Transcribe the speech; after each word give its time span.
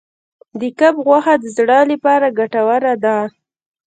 د 0.59 0.61
کب 0.79 0.95
غوښه 1.05 1.33
د 1.39 1.45
زړه 1.57 1.79
لپاره 1.91 2.27
ګټوره 2.39 2.93
ده. 3.03 3.17